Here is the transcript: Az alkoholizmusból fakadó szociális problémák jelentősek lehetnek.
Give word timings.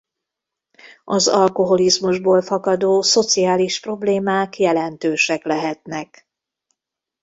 Az 1.03 1.27
alkoholizmusból 1.27 2.41
fakadó 2.41 3.01
szociális 3.01 3.79
problémák 3.79 4.57
jelentősek 4.57 5.43
lehetnek. 5.43 6.27